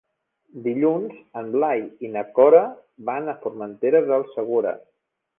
Dilluns 0.67 1.17
en 1.41 1.49
Blai 1.55 1.83
i 2.07 2.09
na 2.15 2.23
Cora 2.37 2.61
van 3.09 3.29
a 3.33 3.35
Formentera 3.43 4.01
del 4.07 4.25
Segura. 4.31 4.73